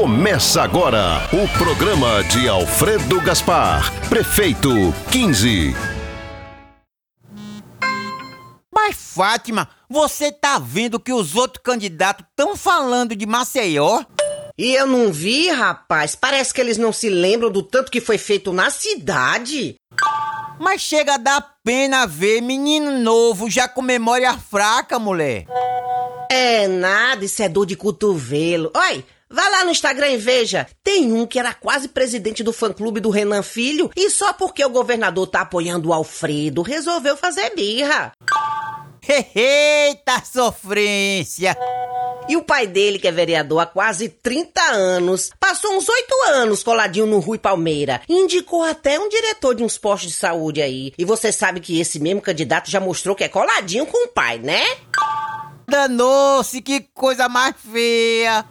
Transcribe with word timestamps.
Começa 0.00 0.62
agora 0.62 1.28
o 1.32 1.58
programa 1.58 2.22
de 2.22 2.48
Alfredo 2.48 3.20
Gaspar, 3.20 3.92
prefeito 4.08 4.70
15. 5.10 5.74
Mas, 8.72 8.94
Fátima, 8.94 9.68
você 9.90 10.30
tá 10.30 10.56
vendo 10.56 11.00
que 11.00 11.12
os 11.12 11.34
outros 11.34 11.60
candidatos 11.64 12.24
estão 12.30 12.56
falando 12.56 13.16
de 13.16 13.26
Maceió? 13.26 14.04
E 14.56 14.72
eu 14.72 14.86
não 14.86 15.12
vi, 15.12 15.48
rapaz. 15.48 16.14
Parece 16.14 16.54
que 16.54 16.60
eles 16.60 16.78
não 16.78 16.92
se 16.92 17.10
lembram 17.10 17.50
do 17.50 17.64
tanto 17.64 17.90
que 17.90 18.00
foi 18.00 18.18
feito 18.18 18.52
na 18.52 18.70
cidade. 18.70 19.74
Mas 20.60 20.80
chega 20.80 21.14
a 21.14 21.18
dar 21.18 21.56
pena 21.64 22.06
ver 22.06 22.40
menino 22.40 22.92
novo 23.00 23.50
já 23.50 23.66
com 23.66 23.82
memória 23.82 24.32
fraca, 24.38 24.96
mulher. 24.96 25.46
É 26.30 26.68
nada, 26.68 27.24
isso 27.24 27.42
é 27.42 27.48
dor 27.48 27.66
de 27.66 27.74
cotovelo. 27.74 28.70
Oi, 28.76 29.04
vá 29.30 29.48
lá 29.48 29.64
no 29.64 29.70
Instagram 29.70 30.10
e 30.10 30.16
veja. 30.16 30.66
Tem 30.82 31.12
um 31.12 31.26
que 31.26 31.38
era 31.38 31.54
quase 31.54 31.88
presidente 31.88 32.42
do 32.42 32.52
fã-clube 32.52 33.00
do 33.00 33.10
Renan 33.10 33.42
Filho 33.42 33.90
e 33.96 34.10
só 34.10 34.32
porque 34.32 34.64
o 34.64 34.70
governador 34.70 35.26
tá 35.26 35.42
apoiando 35.42 35.88
o 35.88 35.92
Alfredo 35.92 36.62
resolveu 36.62 37.16
fazer 37.16 37.54
birra. 37.54 38.12
Eita 39.34 40.22
sofrência! 40.24 41.56
E 42.28 42.36
o 42.36 42.42
pai 42.42 42.66
dele, 42.66 42.98
que 42.98 43.08
é 43.08 43.12
vereador 43.12 43.60
há 43.60 43.66
quase 43.66 44.10
30 44.10 44.60
anos, 44.60 45.30
passou 45.40 45.74
uns 45.74 45.88
8 45.88 46.14
anos 46.26 46.62
coladinho 46.62 47.06
no 47.06 47.20
Rui 47.20 47.38
Palmeira. 47.38 48.02
E 48.06 48.14
indicou 48.14 48.62
até 48.64 49.00
um 49.00 49.08
diretor 49.08 49.54
de 49.54 49.64
uns 49.64 49.78
postos 49.78 50.10
de 50.10 50.16
saúde 50.16 50.60
aí. 50.60 50.92
E 50.98 51.06
você 51.06 51.32
sabe 51.32 51.58
que 51.58 51.80
esse 51.80 51.98
mesmo 51.98 52.20
candidato 52.20 52.70
já 52.70 52.80
mostrou 52.80 53.16
que 53.16 53.24
é 53.24 53.28
coladinho 53.28 53.86
com 53.86 54.06
o 54.06 54.08
pai, 54.08 54.38
né? 54.38 54.62
Danou-se, 55.66 56.60
que 56.60 56.80
coisa 56.92 57.30
mais 57.30 57.54
feia! 57.56 58.44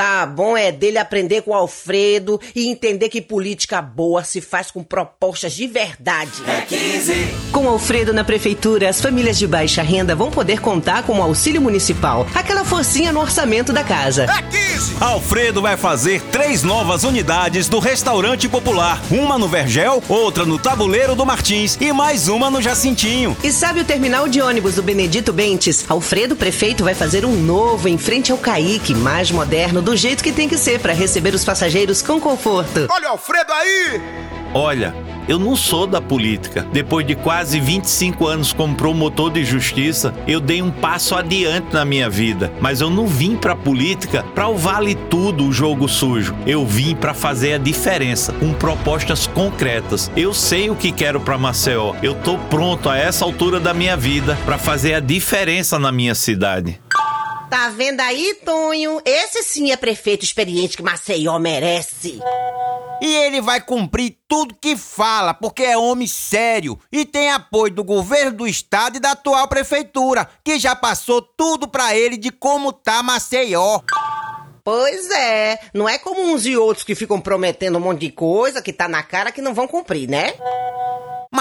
Tá 0.00 0.24
bom 0.24 0.56
é 0.56 0.72
dele 0.72 0.96
aprender 0.96 1.42
com 1.42 1.50
o 1.50 1.54
Alfredo 1.54 2.40
e 2.56 2.70
entender 2.70 3.10
que 3.10 3.20
política 3.20 3.82
boa 3.82 4.24
se 4.24 4.40
faz 4.40 4.70
com 4.70 4.82
propostas 4.82 5.52
de 5.52 5.66
verdade. 5.66 6.32
É 6.48 6.62
15. 6.62 7.12
Com 7.52 7.68
Alfredo 7.68 8.10
na 8.10 8.24
prefeitura, 8.24 8.88
as 8.88 8.98
famílias 8.98 9.38
de 9.38 9.46
baixa 9.46 9.82
renda 9.82 10.16
vão 10.16 10.30
poder 10.30 10.62
contar 10.62 11.02
com 11.02 11.18
o 11.18 11.22
auxílio 11.22 11.60
municipal, 11.60 12.26
aquela 12.34 12.64
forcinha 12.64 13.12
no 13.12 13.20
orçamento 13.20 13.74
da 13.74 13.84
casa. 13.84 14.24
É 14.24 14.40
15. 14.40 14.59
Alfredo 15.00 15.62
vai 15.62 15.76
fazer 15.76 16.22
três 16.30 16.62
novas 16.62 17.04
unidades 17.04 17.68
do 17.68 17.78
restaurante 17.78 18.48
popular, 18.48 19.00
uma 19.10 19.38
no 19.38 19.48
Vergel, 19.48 20.02
outra 20.08 20.44
no 20.44 20.58
Tabuleiro 20.58 21.14
do 21.14 21.26
Martins 21.26 21.76
e 21.80 21.92
mais 21.92 22.28
uma 22.28 22.50
no 22.50 22.62
Jacintinho. 22.62 23.36
E 23.42 23.52
sabe 23.52 23.80
o 23.80 23.84
terminal 23.84 24.28
de 24.28 24.40
ônibus 24.40 24.74
do 24.76 24.82
Benedito 24.82 25.32
Bentes? 25.32 25.84
Alfredo 25.88 26.36
prefeito 26.36 26.84
vai 26.84 26.94
fazer 26.94 27.24
um 27.24 27.34
novo 27.34 27.88
em 27.88 27.98
frente 27.98 28.32
ao 28.32 28.38
Caíque, 28.38 28.94
mais 28.94 29.30
moderno 29.30 29.82
do 29.82 29.96
jeito 29.96 30.22
que 30.22 30.32
tem 30.32 30.48
que 30.48 30.58
ser 30.58 30.80
para 30.80 30.92
receber 30.92 31.34
os 31.34 31.44
passageiros 31.44 32.02
com 32.02 32.20
conforto. 32.20 32.86
Olha 32.90 33.08
o 33.08 33.12
Alfredo 33.12 33.52
aí! 33.52 34.29
Olha, 34.52 34.92
eu 35.28 35.38
não 35.38 35.54
sou 35.54 35.86
da 35.86 36.00
política. 36.00 36.66
Depois 36.72 37.06
de 37.06 37.14
quase 37.14 37.60
25 37.60 38.26
anos 38.26 38.52
como 38.52 38.74
promotor 38.74 39.30
de 39.30 39.44
justiça, 39.44 40.12
eu 40.26 40.40
dei 40.40 40.60
um 40.60 40.72
passo 40.72 41.14
adiante 41.14 41.72
na 41.72 41.84
minha 41.84 42.10
vida. 42.10 42.52
Mas 42.60 42.80
eu 42.80 42.90
não 42.90 43.06
vim 43.06 43.36
pra 43.36 43.54
política 43.54 44.24
pra 44.34 44.48
o 44.48 44.56
vale 44.56 44.96
tudo 44.96 45.46
o 45.46 45.52
jogo 45.52 45.88
sujo. 45.88 46.34
Eu 46.44 46.66
vim 46.66 46.96
pra 46.96 47.14
fazer 47.14 47.52
a 47.52 47.58
diferença, 47.58 48.32
com 48.32 48.52
propostas 48.52 49.28
concretas. 49.28 50.10
Eu 50.16 50.34
sei 50.34 50.68
o 50.68 50.74
que 50.74 50.90
quero 50.90 51.20
pra 51.20 51.38
Maceió. 51.38 51.94
Eu 52.02 52.14
tô 52.16 52.36
pronto 52.36 52.88
a 52.88 52.96
essa 52.98 53.24
altura 53.24 53.60
da 53.60 53.72
minha 53.72 53.96
vida 53.96 54.36
pra 54.44 54.58
fazer 54.58 54.94
a 54.94 55.00
diferença 55.00 55.78
na 55.78 55.92
minha 55.92 56.14
cidade. 56.14 56.80
Tá 57.50 57.68
vendo 57.68 58.00
aí, 58.00 58.34
Tonho? 58.44 59.02
Esse 59.04 59.42
sim 59.42 59.72
é 59.72 59.76
prefeito 59.76 60.24
experiente 60.24 60.76
que 60.76 60.84
Maceió 60.84 61.36
merece. 61.40 62.20
E 63.02 63.14
ele 63.24 63.40
vai 63.40 63.60
cumprir 63.60 64.18
tudo 64.28 64.54
que 64.54 64.76
fala, 64.76 65.34
porque 65.34 65.64
é 65.64 65.76
homem 65.76 66.06
sério 66.06 66.78
e 66.92 67.04
tem 67.04 67.32
apoio 67.32 67.74
do 67.74 67.82
governo 67.82 68.30
do 68.30 68.46
estado 68.46 68.98
e 68.98 69.00
da 69.00 69.12
atual 69.12 69.48
prefeitura, 69.48 70.28
que 70.44 70.60
já 70.60 70.76
passou 70.76 71.20
tudo 71.20 71.66
pra 71.66 71.96
ele 71.96 72.16
de 72.16 72.30
como 72.30 72.72
tá 72.72 73.02
Maceió. 73.02 73.80
Pois 74.62 75.10
é, 75.10 75.58
não 75.74 75.88
é 75.88 75.98
como 75.98 76.22
uns 76.22 76.46
e 76.46 76.56
outros 76.56 76.84
que 76.84 76.94
ficam 76.94 77.20
prometendo 77.20 77.78
um 77.78 77.80
monte 77.80 78.02
de 78.02 78.12
coisa 78.12 78.62
que 78.62 78.72
tá 78.72 78.86
na 78.86 79.02
cara 79.02 79.32
que 79.32 79.42
não 79.42 79.54
vão 79.54 79.66
cumprir, 79.66 80.08
né? 80.08 80.34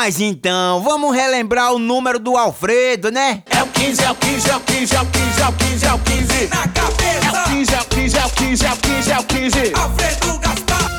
Mas 0.01 0.21
então, 0.21 0.81
vamos 0.81 1.13
relembrar 1.13 1.73
o 1.73 1.77
número 1.77 2.19
do 2.19 2.37
Alfredo, 2.37 3.11
né? 3.11 3.43
É 3.49 3.61
o 3.61 3.67
15, 3.67 4.01
é 4.01 4.09
o 4.09 4.15
15, 4.15 4.49
é 4.49 4.55
o 4.55 4.59
15, 4.61 4.95
é 4.95 5.01
o 5.01 5.05
15, 5.05 5.41
é 5.41 5.47
o 5.49 5.51
15, 5.51 5.85
é 5.85 5.93
o 5.93 5.99
15. 5.99 6.47
Na 6.47 6.67
cabeça. 6.69 7.25
É 7.25 7.29
o 7.29 7.43
15, 7.43 7.73
é 7.73 7.81
o 7.81 7.85
15, 7.85 8.17
é 8.17 8.25
o 8.25 8.29
15, 8.29 8.63
é 8.63 8.71
o 8.71 8.77
15, 8.77 9.11
é 9.11 9.19
o 9.19 9.23
15. 9.23 9.73
Alfredo 9.75 10.39
Gaspar. 10.39 10.89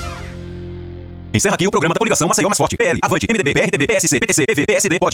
Encerra 1.32 1.54
aqui 1.54 1.66
o 1.66 1.70
programa 1.70 1.94
da 1.94 1.98
coligação 1.98 2.28
Maceió 2.28 2.48
Mais 2.48 2.58
Forte. 2.58 2.76
PL, 2.76 2.98
Avante, 3.00 3.26
MDB, 3.30 3.54
PRTB, 3.54 3.86
PSC, 3.86 4.20
PTC, 4.20 4.44
PV, 4.44 4.66
PSD, 4.66 4.98
pode. 4.98 5.08